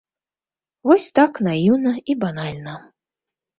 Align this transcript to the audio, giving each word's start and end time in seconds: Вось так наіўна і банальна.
Вось 0.91 1.05
так 1.19 1.33
наіўна 1.49 1.93
і 2.13 2.19
банальна. 2.27 2.75